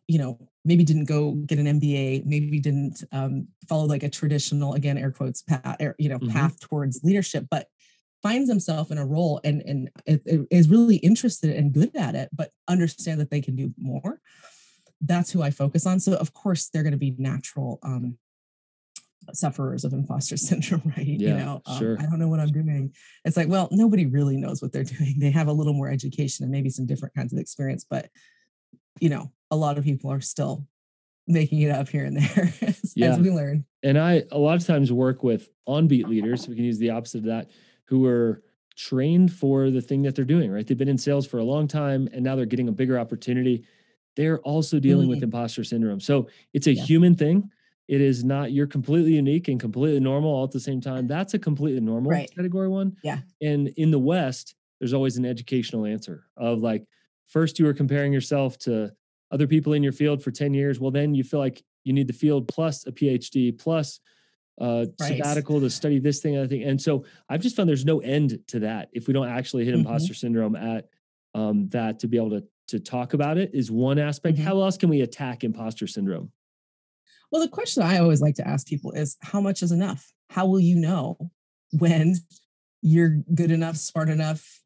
[0.07, 4.73] you know maybe didn't go get an mba maybe didn't um, follow like a traditional
[4.75, 6.31] again air quotes path you know mm-hmm.
[6.31, 7.67] path towards leadership but
[8.21, 9.89] finds himself in a role and and
[10.51, 14.19] is really interested and good at it but understand that they can do more
[15.01, 18.17] that's who i focus on so of course they're going to be natural um,
[19.33, 21.05] sufferers of imposter syndrome, right?
[21.05, 21.97] Yeah, you know, um, sure.
[21.99, 22.93] I don't know what I'm doing.
[23.25, 25.15] It's like, well, nobody really knows what they're doing.
[25.17, 28.09] They have a little more education and maybe some different kinds of experience, but
[28.99, 30.65] you know, a lot of people are still
[31.27, 33.11] making it up here and there as, yeah.
[33.11, 33.65] as we learn.
[33.83, 36.47] And I a lot of times work with onbeat leaders.
[36.47, 37.51] We can use the opposite of that,
[37.85, 38.43] who are
[38.75, 40.65] trained for the thing that they're doing, right?
[40.65, 43.65] They've been in sales for a long time and now they're getting a bigger opportunity.
[44.15, 45.09] They're also dealing mm-hmm.
[45.09, 45.99] with imposter syndrome.
[45.99, 46.83] So it's a yeah.
[46.83, 47.49] human thing.
[47.88, 51.08] It is not you're completely unique and completely normal all at the same time.
[51.08, 52.30] That's a completely normal right.
[52.36, 52.97] category one.
[53.04, 53.19] Yeah.
[53.41, 56.86] And in the West, there's always an educational answer of like,
[57.28, 58.91] first you were comparing yourself to
[59.32, 60.80] other people in your field for 10 years.
[60.80, 64.00] Well, then you feel like you need the field plus a PhD plus
[64.60, 65.17] uh, right.
[65.17, 66.63] sabbatical to study this thing, other thing.
[66.63, 68.89] And so I've just found there's no end to that.
[68.91, 69.88] If we don't actually hit mm-hmm.
[69.88, 70.89] imposter syndrome at
[71.34, 74.38] um, that to be able to to talk about it is one aspect.
[74.38, 74.45] Mm-hmm.
[74.45, 76.32] How else can we attack imposter syndrome?
[77.31, 80.11] Well, the question I always like to ask people is how much is enough?
[80.29, 81.17] How will you know
[81.71, 82.15] when
[82.81, 84.61] you're good enough, smart enough,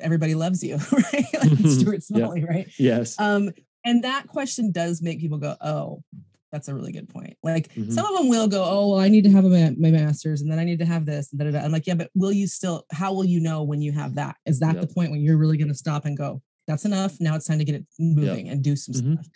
[0.00, 1.26] everybody loves you, right?
[1.34, 2.46] like Stuart Smalley, yeah.
[2.46, 2.68] right?
[2.78, 3.18] Yes.
[3.20, 3.50] Um,
[3.84, 6.02] and that question does make people go, oh,
[6.50, 7.36] that's a really good point.
[7.42, 7.90] Like mm-hmm.
[7.90, 10.50] some of them will go, oh, well, I need to have a, my master's and
[10.50, 11.32] then I need to have this.
[11.32, 14.14] And I'm like, yeah, but will you still, how will you know when you have
[14.14, 14.36] that?
[14.46, 14.88] Is that yep.
[14.88, 17.16] the point when you're really going to stop and go, that's enough.
[17.20, 18.54] Now it's time to get it moving yep.
[18.54, 19.14] and do some mm-hmm.
[19.14, 19.26] stuff.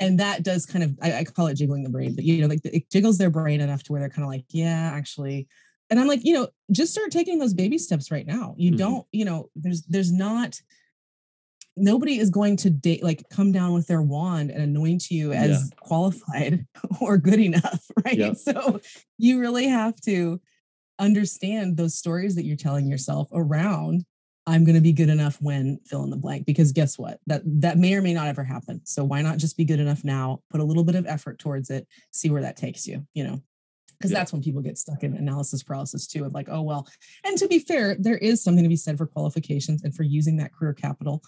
[0.00, 2.46] And that does kind of, I, I, call it jiggling the brain, but you know,
[2.46, 5.48] like it jiggles their brain enough to where they're kind of like, yeah, actually.
[5.90, 8.54] And I'm like, you know, just start taking those baby steps right now.
[8.56, 8.78] You mm-hmm.
[8.78, 10.60] don't, you know, there's, there's not,
[11.78, 15.50] nobody is going to date like come down with their wand and anoint you as
[15.50, 15.76] yeah.
[15.80, 16.66] qualified
[17.00, 18.36] or good enough right yep.
[18.36, 18.80] so
[19.16, 20.40] you really have to
[20.98, 24.04] understand those stories that you're telling yourself around
[24.48, 27.42] i'm going to be good enough when fill in the blank because guess what that
[27.44, 30.40] that may or may not ever happen so why not just be good enough now
[30.50, 33.40] put a little bit of effort towards it see where that takes you you know
[33.98, 34.18] because yeah.
[34.18, 36.86] that's when people get stuck in analysis paralysis too of like oh well
[37.24, 40.36] and to be fair there is something to be said for qualifications and for using
[40.36, 41.22] that career capital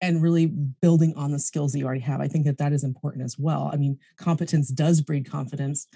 [0.00, 2.20] and really building on the skills that you already have.
[2.20, 3.70] I think that that is important as well.
[3.72, 5.86] I mean, competence does breed confidence,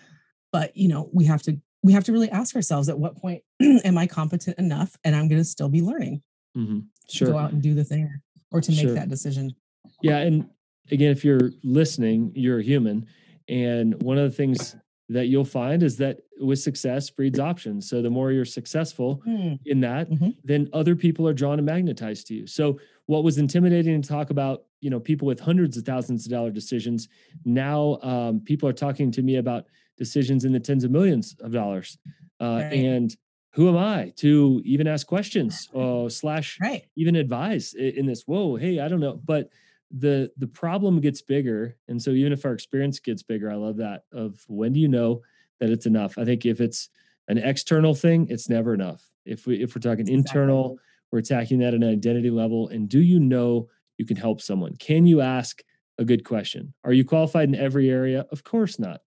[0.53, 3.43] but you know, we have to we have to really ask ourselves at what point
[3.61, 6.23] am I competent enough and I'm going to still be learning.
[6.57, 6.81] Mm-hmm.
[7.09, 7.33] Sure.
[7.33, 8.13] go out and do the thing
[8.53, 8.95] or to make sure.
[8.95, 9.55] that decision.
[10.03, 10.49] Yeah, and
[10.91, 13.07] again, if you're listening, you're a human,
[13.49, 14.77] and one of the things
[15.11, 17.91] that you'll find is that with success breeds options.
[17.91, 19.59] So the more you're successful mm.
[19.67, 20.31] in that, mm-hmm.
[20.45, 22.47] then other people are drawn and magnetized to you.
[22.47, 26.31] So what was intimidating to talk about, you know, people with hundreds of thousands of
[26.31, 27.09] dollar decisions,
[27.45, 29.65] now um, people are talking to me about
[29.99, 31.99] decisions in the tens of millions of dollars.
[32.41, 32.73] Uh, right.
[32.73, 33.17] And
[33.53, 36.87] who am I to even ask questions uh, slash right.
[36.97, 38.23] even advise in this?
[38.23, 39.51] Whoa, hey, I don't know, but
[39.91, 43.77] the the problem gets bigger and so even if our experience gets bigger i love
[43.77, 45.21] that of when do you know
[45.59, 46.91] that it's enough i think if it's
[47.29, 50.15] an external thing it's never enough if we if we're talking exactly.
[50.15, 50.79] internal
[51.11, 54.77] we're attacking that at an identity level and do you know you can help someone
[54.77, 55.63] can you ask
[55.99, 59.01] a good question are you qualified in every area of course not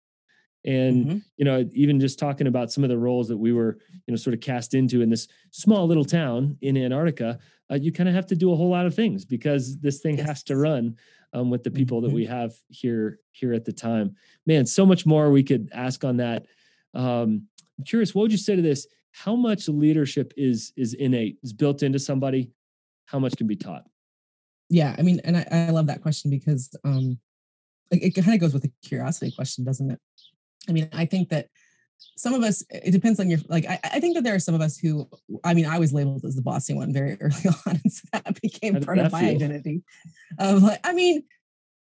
[0.65, 1.17] and mm-hmm.
[1.37, 4.15] you know even just talking about some of the roles that we were you know
[4.15, 7.37] sort of cast into in this small little town in antarctica
[7.71, 10.17] uh, you kind of have to do a whole lot of things because this thing
[10.17, 10.27] yes.
[10.27, 10.95] has to run
[11.33, 12.07] um, with the people mm-hmm.
[12.07, 16.03] that we have here here at the time man so much more we could ask
[16.03, 16.45] on that
[16.93, 17.47] um,
[17.77, 21.53] i'm curious what would you say to this how much leadership is is innate is
[21.53, 22.51] built into somebody
[23.05, 23.83] how much can be taught
[24.69, 27.19] yeah i mean and i, I love that question because um
[27.91, 29.99] it, it kind of goes with the curiosity question doesn't it
[30.67, 31.47] I mean, I think that
[32.15, 34.55] some of us, it depends on your, like, I, I, think that there are some
[34.55, 35.09] of us who,
[35.43, 37.79] I mean, I was labeled as the bossy one very early on.
[37.83, 39.35] And so that became part of my feel?
[39.35, 39.83] identity
[40.37, 41.23] of like, I mean,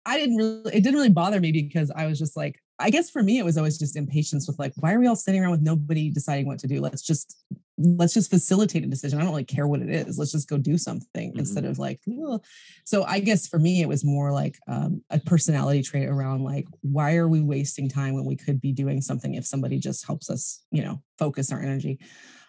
[0.07, 3.11] I didn't really, it didn't really bother me because I was just like, I guess
[3.11, 5.53] for me, it was always just impatience with like, why are we all sitting around
[5.53, 6.81] with nobody deciding what to do?
[6.81, 7.45] Let's just
[7.79, 9.19] let's just facilitate a decision.
[9.19, 10.19] I don't really care what it is.
[10.19, 11.39] Let's just go do something mm-hmm.
[11.39, 12.43] instead of like, Ugh.
[12.85, 16.67] so I guess for me, it was more like um, a personality trait around like,
[16.83, 20.31] why are we wasting time when we could be doing something if somebody just helps
[20.31, 21.99] us, you know, focus our energy.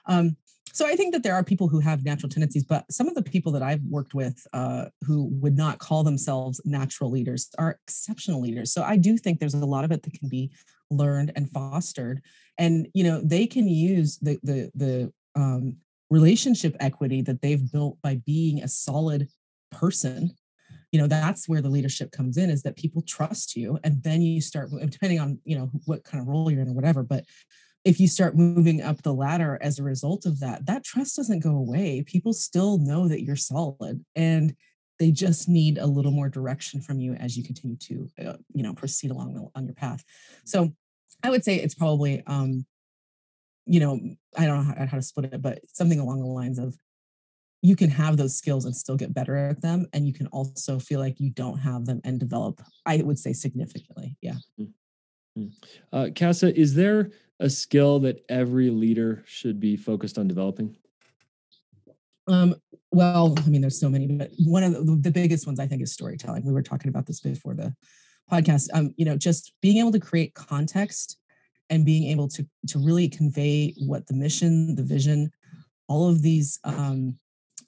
[0.05, 0.35] Um,
[0.73, 3.21] so I think that there are people who have natural tendencies, but some of the
[3.21, 8.41] people that I've worked with uh, who would not call themselves natural leaders are exceptional
[8.41, 8.73] leaders.
[8.73, 10.51] So I do think there's a lot of it that can be
[10.89, 12.21] learned and fostered,
[12.57, 15.77] and you know they can use the the the um,
[16.09, 19.27] relationship equity that they've built by being a solid
[19.71, 20.31] person
[20.91, 24.21] you know that's where the leadership comes in is that people trust you and then
[24.21, 27.25] you start depending on you know what kind of role you're in or whatever but
[27.85, 31.39] if you start moving up the ladder as a result of that that trust doesn't
[31.39, 34.55] go away people still know that you're solid and
[34.99, 38.63] they just need a little more direction from you as you continue to uh, you
[38.63, 40.03] know proceed along the, on your path
[40.45, 40.71] so
[41.23, 42.65] i would say it's probably um
[43.65, 43.99] you know,
[44.37, 46.75] I don't know how, how to split it, but something along the lines of
[47.61, 49.87] you can have those skills and still get better at them.
[49.93, 53.31] And you can also feel like you don't have them and develop, I would say
[53.31, 54.17] significantly.
[54.21, 54.35] Yeah.
[55.37, 55.95] Mm-hmm.
[55.95, 60.75] Uh, Casa, is there a skill that every leader should be focused on developing?
[62.27, 62.55] Um,
[62.91, 65.81] well, I mean, there's so many, but one of the, the biggest ones I think
[65.81, 66.45] is storytelling.
[66.45, 67.75] We were talking about this before the
[68.31, 68.69] podcast.
[68.73, 71.17] Um, you know, just being able to create context
[71.69, 75.31] and being able to to really convey what the mission, the vision,
[75.87, 77.17] all of these um,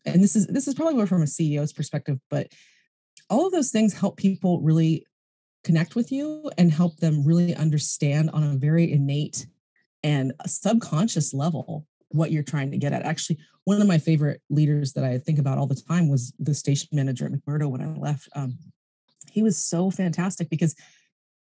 [0.05, 2.47] and this is this is probably more from a CEO's perspective, but
[3.29, 5.05] all of those things help people really
[5.65, 9.47] connect with you and help them really understand on a very innate
[10.03, 13.01] and subconscious level what you're trying to get at.
[13.01, 16.53] Actually, one of my favorite leaders that I think about all the time was the
[16.53, 18.29] station manager at McMurdo when I left.
[18.35, 18.59] Um,
[19.31, 20.75] he was so fantastic because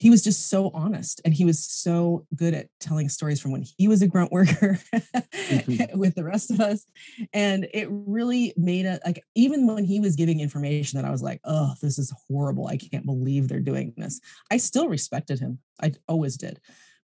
[0.05, 3.64] he was just so honest and he was so good at telling stories from when
[3.79, 5.99] he was a grunt worker mm-hmm.
[5.99, 6.85] with the rest of us.
[7.33, 11.23] And it really made it like even when he was giving information that i was
[11.23, 12.67] like oh this is horrible.
[12.67, 14.21] I can't believe they're doing this.
[14.51, 15.59] I still respected him.
[15.81, 16.61] I always did.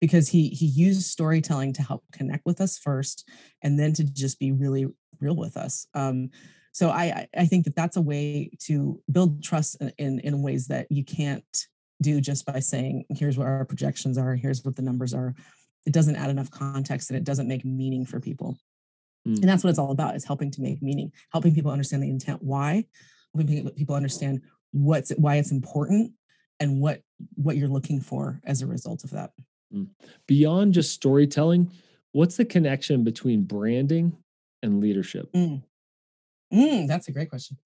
[0.02, 3.30] Because he he used storytelling to help connect with us first
[3.62, 4.88] and then to just be really
[5.20, 5.86] real with us.
[5.94, 6.32] Um,
[6.72, 10.88] so I, I think that that's a way to build trust in, in ways that
[10.90, 11.46] you can't
[12.02, 15.36] do just by saying, here's what our projections are, here's what the numbers are.
[15.86, 18.58] It doesn't add enough context and it doesn't make meaning for people.
[19.28, 19.40] Mm.
[19.40, 22.10] And that's what it's all about is helping to make meaning, helping people understand the
[22.10, 22.86] intent why,
[23.34, 26.12] helping people understand what's why it's important
[26.60, 27.02] and what
[27.36, 29.32] what you're looking for as a result of that.
[29.74, 29.88] Mm.
[30.28, 31.72] Beyond just storytelling,
[32.12, 34.16] what's the connection between branding
[34.62, 35.32] and leadership?
[35.34, 35.64] Mm.
[36.54, 37.58] Mm, that's a great question.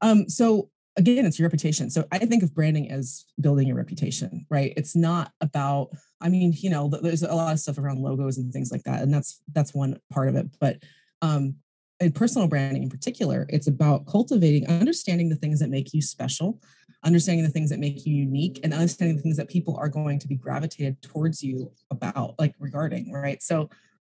[0.00, 1.90] Um, so again, it's your reputation.
[1.90, 4.72] So I think of branding as building your reputation, right?
[4.76, 8.52] It's not about, I mean, you know, there's a lot of stuff around logos and
[8.52, 9.02] things like that.
[9.02, 10.46] And that's that's one part of it.
[10.58, 10.82] But
[11.22, 11.56] um
[12.00, 16.60] in personal branding in particular, it's about cultivating, understanding the things that make you special,
[17.04, 20.18] understanding the things that make you unique, and understanding the things that people are going
[20.18, 23.42] to be gravitated towards you about, like regarding, right?
[23.42, 23.70] So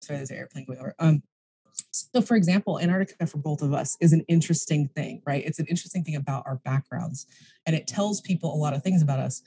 [0.02, 0.96] sorry, there's an airplane going over.
[1.00, 1.22] Um,
[1.92, 5.44] so, for example, Antarctica for both of us is an interesting thing, right?
[5.46, 7.26] It's an interesting thing about our backgrounds,
[7.66, 9.42] and it tells people a lot of things about us.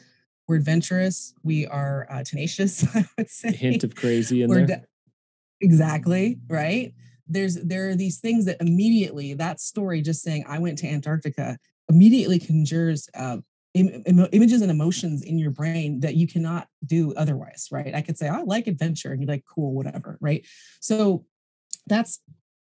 [0.48, 1.34] We're adventurous.
[1.42, 2.84] We are uh, tenacious.
[2.94, 3.48] I would say.
[3.48, 4.66] A hint of crazy in We're there.
[4.66, 4.86] De-
[5.60, 6.92] exactly right.
[7.26, 11.58] There's there are these things that immediately that story just saying I went to Antarctica
[11.88, 13.38] immediately conjures uh,
[13.74, 17.94] Im- Im- images and emotions in your brain that you cannot do otherwise, right?
[17.94, 20.44] I could say I like adventure, and you're like, cool, whatever, right?
[20.80, 21.24] So
[21.90, 22.20] that's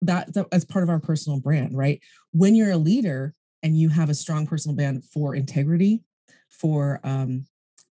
[0.01, 2.01] that, that as part of our personal brand, right?
[2.31, 6.01] When you're a leader and you have a strong personal brand for integrity,
[6.49, 7.45] for um,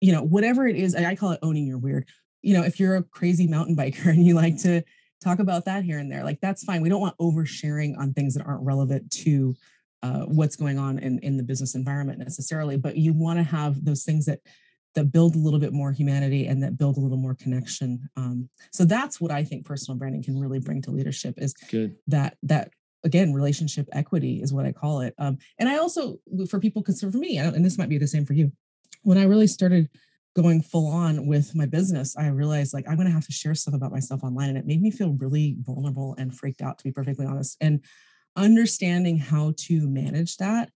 [0.01, 2.07] you know, whatever it is, I call it owning your weird.
[2.43, 4.83] You know, if you're a crazy mountain biker and you like to
[5.23, 6.81] talk about that here and there, like that's fine.
[6.81, 9.55] We don't want oversharing on things that aren't relevant to
[10.03, 13.83] uh, what's going on in, in the business environment necessarily, but you want to have
[13.83, 14.39] those things that
[14.95, 18.09] that build a little bit more humanity and that build a little more connection.
[18.15, 21.97] Um, so that's what I think personal branding can really bring to leadership is Good.
[22.07, 22.71] that that
[23.03, 25.13] again relationship equity is what I call it.
[25.19, 26.17] Um, and I also
[26.49, 28.51] for people because for me, and this might be the same for you,
[29.03, 29.89] when I really started
[30.35, 33.55] going full on with my business, I realized like I'm going to have to share
[33.55, 36.83] stuff about myself online, and it made me feel really vulnerable and freaked out to
[36.83, 37.57] be perfectly honest.
[37.61, 37.83] And
[38.35, 40.69] understanding how to manage that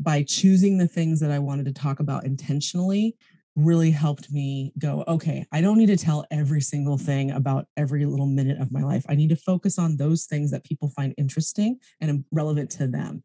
[0.00, 3.16] by choosing the things that I wanted to talk about intentionally
[3.58, 8.06] really helped me go, okay, I don't need to tell every single thing about every
[8.06, 9.04] little minute of my life.
[9.08, 13.24] I need to focus on those things that people find interesting and relevant to them.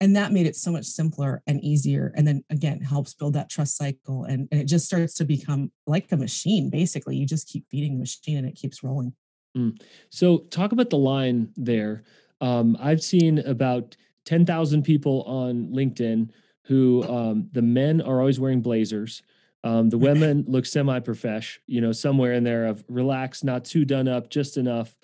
[0.00, 2.10] And that made it so much simpler and easier.
[2.16, 4.24] And then again, helps build that trust cycle.
[4.24, 7.16] And, and it just starts to become like a machine, basically.
[7.16, 9.12] You just keep feeding the machine and it keeps rolling.
[9.54, 9.78] Mm.
[10.08, 12.04] So, talk about the line there.
[12.40, 16.30] Um, I've seen about 10,000 people on LinkedIn
[16.64, 19.22] who um, the men are always wearing blazers
[19.62, 24.08] um, the women look semi-profesh, you know, somewhere in there of relaxed, not too done
[24.08, 24.96] up, just enough.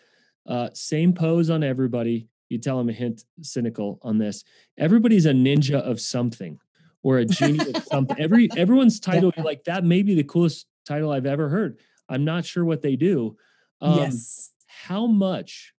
[0.46, 2.28] Uh, same pose on everybody.
[2.48, 4.44] You tell them a hint cynical on this.
[4.78, 6.58] Everybody's a ninja of something
[7.02, 8.18] or a genie of something.
[8.18, 9.42] Every everyone's title, yeah.
[9.42, 11.78] like that may be the coolest title I've ever heard.
[12.08, 13.36] I'm not sure what they do.
[13.80, 14.52] Um, yes.
[14.66, 15.74] How much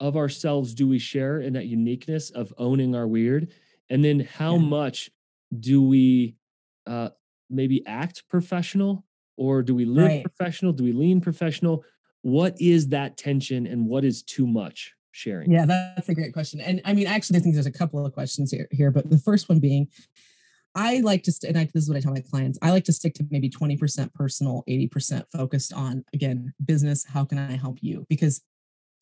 [0.00, 3.52] of ourselves do we share in that uniqueness of owning our weird?
[3.90, 4.62] And then how yeah.
[4.62, 5.10] much
[5.58, 6.36] do we
[6.86, 7.10] uh,
[7.50, 9.04] maybe act professional
[9.36, 10.24] or do we live right.
[10.24, 10.72] professional?
[10.72, 11.84] Do we lean professional?
[12.22, 15.50] What is that tension and what is too much sharing?
[15.50, 16.60] Yeah, that's a great question.
[16.60, 19.18] And I mean, actually, I think there's a couple of questions here, here but the
[19.18, 19.88] first one being,
[20.74, 22.84] I like to, st- and I, this is what I tell my clients, I like
[22.84, 27.04] to stick to maybe 20% personal, 80% focused on, again, business.
[27.04, 28.06] How can I help you?
[28.08, 28.42] Because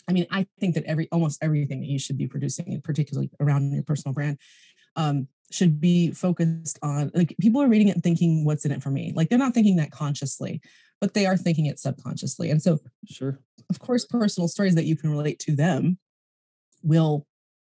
[0.08, 3.30] I mean, I think that every, almost everything that you should be producing, and particularly
[3.40, 4.38] around your personal brand,
[4.94, 8.82] um, should be focused on like people are reading it and thinking what's in it
[8.82, 10.60] for me like they're not thinking that consciously
[11.00, 13.38] but they are thinking it subconsciously and so sure
[13.70, 15.98] of course personal stories that you can relate to them
[16.82, 17.26] we'll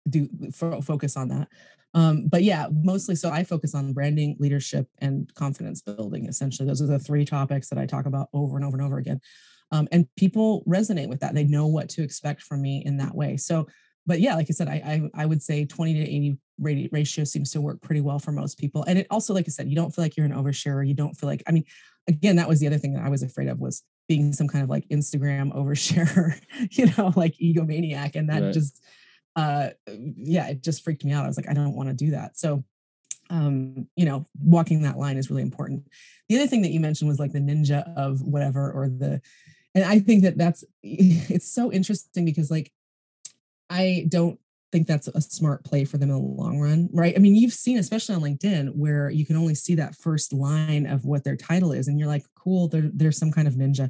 [0.10, 1.48] do focus on that.
[1.94, 6.26] Um, but yeah, mostly so I focus on branding, leadership, and confidence building.
[6.26, 8.98] Essentially, those are the three topics that I talk about over and over and over
[8.98, 9.20] again.
[9.72, 11.34] Um, and people resonate with that.
[11.34, 13.38] They know what to expect from me in that way.
[13.38, 13.68] So,
[14.06, 17.52] but yeah, like I said, I I, I would say 20 to 80 ratio seems
[17.52, 18.84] to work pretty well for most people.
[18.88, 20.88] And it also, like I said, you don't feel like you're an oversharer.
[20.88, 21.66] You don't feel like, I mean,
[22.08, 24.64] again, that was the other thing that I was afraid of was being some kind
[24.64, 26.40] of like Instagram oversharer,
[26.72, 28.16] you know, like egomaniac.
[28.16, 28.54] And that right.
[28.54, 28.84] just
[29.36, 31.24] uh yeah, it just freaked me out.
[31.24, 32.38] I was like, I don't want to do that.
[32.38, 32.64] So
[33.30, 35.88] um, you know, walking that line is really important.
[36.30, 39.22] The other thing that you mentioned was like the ninja of whatever or the
[39.76, 42.72] and I think that that's it's so interesting because like
[43.70, 44.40] I don't
[44.72, 47.14] think that's a smart play for them in the long run, right?
[47.16, 50.86] I mean, you've seen, especially on LinkedIn, where you can only see that first line
[50.86, 53.90] of what their title is, and you're like, cool, they're, they're some kind of ninja.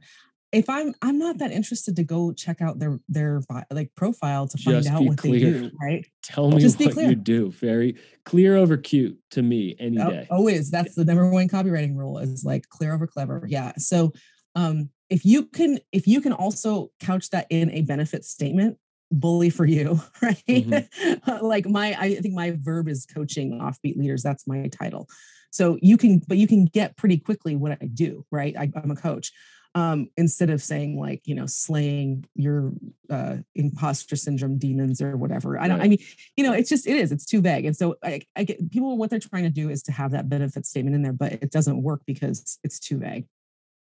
[0.52, 4.58] If I'm, I'm not that interested to go check out their their like profile to
[4.58, 5.34] find Just out what clear.
[5.34, 6.08] they do, right?
[6.24, 7.52] Tell me Just what you do.
[7.52, 10.28] Very clear over cute to me any oh, day.
[10.32, 10.72] Always.
[10.72, 13.46] That's the number one copywriting rule is like clear over clever.
[13.48, 13.74] Yeah.
[13.78, 14.12] So
[14.56, 18.80] um, if you can, if you can also couch that in a benefit statement,
[19.12, 20.44] bully for you, right?
[20.48, 21.46] Mm-hmm.
[21.46, 24.24] like my, I think my verb is coaching offbeat leaders.
[24.24, 25.08] That's my title.
[25.52, 28.56] So you can, but you can get pretty quickly what I do, right?
[28.58, 29.32] I, am a coach.
[29.76, 32.72] Um, instead of saying like, you know, slaying your
[33.10, 35.60] uh, imposter syndrome demons or whatever.
[35.60, 35.86] I don't, right.
[35.86, 36.00] I mean,
[36.36, 37.66] you know, it's just, it is, it's too vague.
[37.66, 40.28] And so I, I get people, what they're trying to do is to have that
[40.28, 43.28] benefit statement in there, but it doesn't work because it's too vague.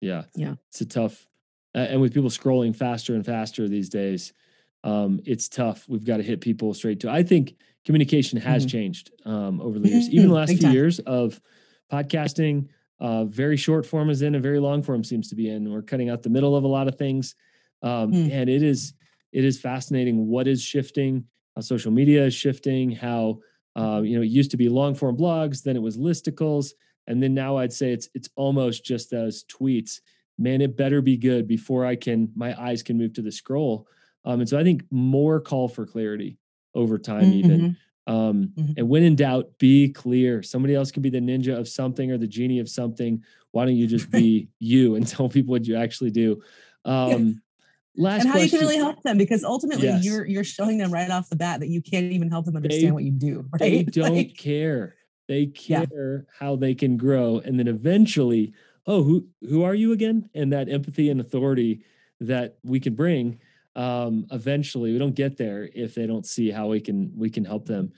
[0.01, 0.25] Yeah.
[0.35, 0.55] Yeah.
[0.71, 1.25] It's a tough,
[1.75, 4.33] uh, and with people scrolling faster and faster these days,
[4.87, 5.85] um, it's tough.
[5.89, 7.11] We've got to hit people straight to.
[7.11, 8.71] I think communication has mm-hmm.
[8.71, 10.09] changed um, over the years.
[10.11, 10.75] Even the last Big few time.
[10.75, 11.41] years of
[11.93, 12.69] podcasting,
[13.01, 15.71] uh, very short form is in, and very long form seems to be in.
[15.71, 17.35] We're cutting out the middle of a lot of things,
[17.83, 18.31] um, mm.
[18.33, 18.95] and it is
[19.33, 21.25] it is fascinating what is shifting.
[21.57, 22.93] How social media is shifting.
[22.93, 23.41] How
[23.75, 26.75] uh, you know it used to be long form blogs, then it was listicles,
[27.09, 30.01] and then now I'd say it's it's almost just those tweets.
[30.39, 33.89] Man, it better be good before I can my eyes can move to the scroll.
[34.27, 36.37] Um, and so I think more call for clarity
[36.75, 37.33] over time, mm-hmm.
[37.33, 37.77] even.
[38.09, 38.73] Um, mm-hmm.
[38.77, 40.43] And when in doubt, be clear.
[40.43, 43.23] Somebody else can be the ninja of something or the genie of something.
[43.53, 46.43] Why don't you just be you and tell people what you actually do?
[46.85, 47.41] Um,
[47.99, 48.45] Last and how question.
[48.45, 50.05] you can really help them because ultimately yes.
[50.05, 52.89] you're you're showing them right off the bat that you can't even help them understand
[52.89, 53.47] they, what you do.
[53.53, 53.61] Right?
[53.61, 54.97] They don't like, care.
[55.29, 56.39] They care yeah.
[56.39, 58.53] how they can grow, and then eventually,
[58.87, 60.29] oh, who who are you again?
[60.35, 61.85] And that empathy and authority
[62.21, 63.41] that we can bring
[63.77, 67.45] um, eventually we don't get there if they don't see how we can we can
[67.45, 67.93] help them.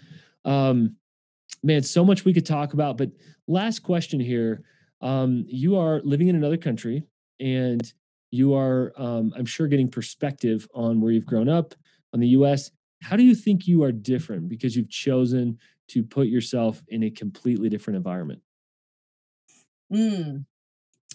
[0.44, 0.96] Um,
[1.62, 3.10] man so much we could talk about but
[3.46, 4.62] last question here.
[5.00, 7.04] Um, you are living in another country
[7.38, 7.92] and
[8.30, 11.72] you are um, i'm sure getting perspective on where you've grown up
[12.12, 16.28] on the us how do you think you are different because you've chosen to put
[16.28, 18.40] yourself in a completely different environment?
[19.92, 20.44] Mm,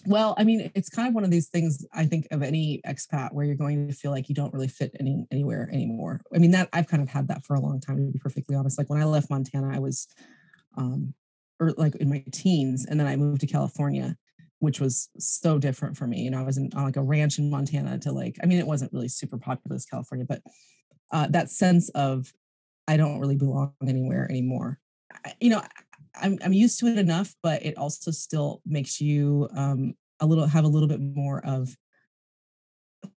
[0.06, 3.32] well, I mean, it's kind of one of these things I think of any expat
[3.32, 6.20] where you're going to feel like you don't really fit any anywhere anymore.
[6.34, 8.54] I mean, that I've kind of had that for a long time, to be perfectly
[8.54, 8.76] honest.
[8.76, 10.08] Like when I left Montana, I was
[10.76, 11.14] um
[11.60, 14.16] or like in my teens, and then I moved to California,
[14.58, 16.20] which was so different for me.
[16.20, 18.58] You know, I was in, on like a ranch in Montana to like, I mean,
[18.58, 20.42] it wasn't really super populous California, but
[21.12, 22.32] uh, that sense of
[22.88, 24.80] I don't really belong anywhere anymore.
[25.24, 25.62] I, you know,
[26.20, 30.46] I'm I'm used to it enough, but it also still makes you um, a little
[30.46, 31.76] have a little bit more of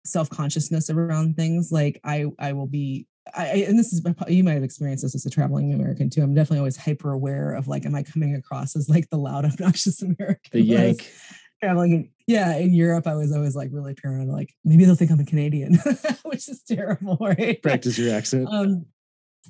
[0.04, 1.72] self consciousness around things.
[1.72, 5.24] Like I I will be I, and this is you might have experienced this as
[5.24, 6.22] a traveling American too.
[6.22, 9.44] I'm definitely always hyper aware of like, am I coming across as like the loud,
[9.52, 10.50] obnoxious American?
[10.52, 11.10] The yank.
[11.62, 14.28] Traveling, yeah, in Europe, I was always like really paranoid.
[14.28, 15.78] Like maybe they'll think I'm a Canadian,
[16.24, 17.62] which is terrible, right?
[17.62, 18.48] Practice your accent.
[18.50, 18.84] Um,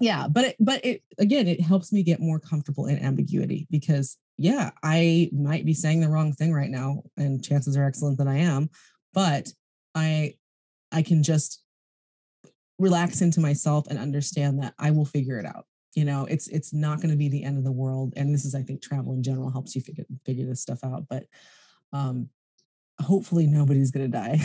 [0.00, 4.16] yeah but it, but it again it helps me get more comfortable in ambiguity because
[4.38, 8.28] yeah i might be saying the wrong thing right now and chances are excellent that
[8.28, 8.68] i am
[9.12, 9.48] but
[9.94, 10.35] i
[10.92, 11.62] i can just
[12.78, 16.24] relax into myself and understand that i will figure it out you know?
[16.24, 18.62] It's it's not going to be the end of the world and this is i
[18.62, 21.26] think travel in general helps you figure figure this stuff out but
[21.92, 22.28] um
[23.01, 24.40] hopefully nobody's going to die.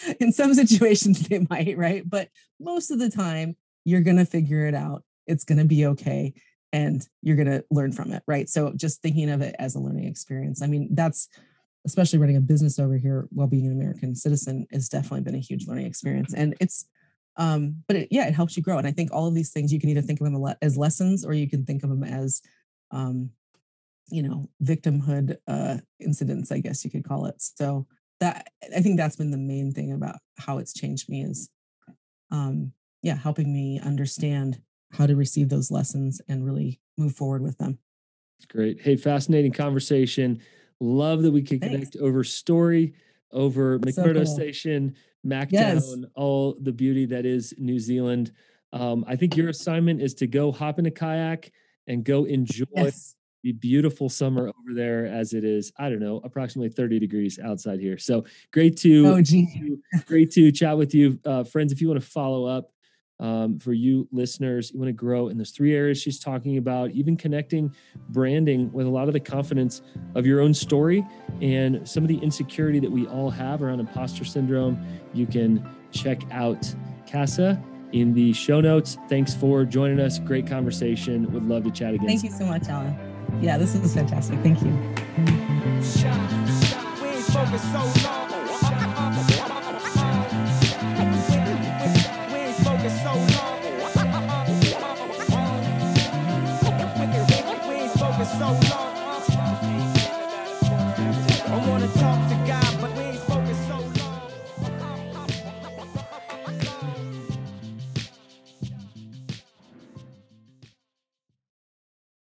[0.20, 2.08] In some situations they might right?
[2.08, 5.02] But most of the time you're going to figure it out.
[5.26, 6.34] It's going to be okay.
[6.72, 8.22] And you're going to learn from it.
[8.26, 8.48] Right.
[8.48, 10.62] So just thinking of it as a learning experience.
[10.62, 11.28] I mean, that's
[11.84, 15.38] especially running a business over here while being an American citizen has definitely been a
[15.38, 16.34] huge learning experience.
[16.34, 16.86] And it's,
[17.36, 18.78] um, but it, yeah, it helps you grow.
[18.78, 21.24] And I think all of these things you can either think of them as lessons
[21.24, 22.42] or you can think of them as,
[22.90, 23.30] um,
[24.10, 27.36] you know, victimhood uh, incidents, I guess you could call it.
[27.38, 27.86] So
[28.20, 31.48] that I think that's been the main thing about how it's changed me is
[32.30, 32.72] um,
[33.02, 34.60] yeah, helping me understand
[34.92, 37.78] how to receive those lessons and really move forward with them.
[38.38, 38.80] It's great.
[38.80, 40.40] Hey, fascinating conversation.
[40.80, 42.94] Love that we could connect over story,
[43.32, 44.26] over McMurdo so cool.
[44.26, 44.94] Station,
[45.26, 45.94] Mactown, yes.
[46.14, 48.32] all the beauty that is New Zealand.
[48.72, 51.52] Um, I think your assignment is to go hop in a kayak
[51.86, 53.16] and go enjoy yes.
[53.42, 57.80] the beautiful summer over there as it is, I don't know, approximately 30 degrees outside
[57.80, 57.98] here.
[57.98, 61.18] So great to, oh, great to chat with you.
[61.24, 62.70] Uh, friends, if you want to follow up,
[63.20, 66.90] um, for you listeners, you want to grow in those three areas she's talking about,
[66.90, 67.72] even connecting
[68.08, 69.82] branding with a lot of the confidence
[70.14, 71.06] of your own story
[71.40, 74.82] and some of the insecurity that we all have around imposter syndrome.
[75.12, 76.74] You can check out
[77.10, 77.62] Casa
[77.92, 78.96] in the show notes.
[79.08, 80.18] Thanks for joining us.
[80.18, 81.30] Great conversation.
[81.32, 82.06] Would love to chat again.
[82.06, 82.96] Thank you so much, Alan.
[83.42, 84.38] Yeah, this is fantastic.
[84.40, 84.70] Thank you.